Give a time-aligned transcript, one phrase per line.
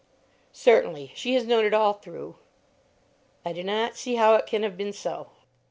[0.51, 1.11] "Certainly.
[1.13, 2.37] She has known it all through."
[3.45, 5.27] "I do not see how it can have been so."